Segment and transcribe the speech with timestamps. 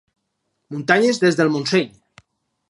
[0.75, 1.93] Muntanyes des del Montseny.